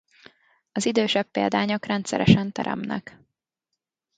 [0.71, 3.19] Az idősebb példányok rendszeresen teremnek.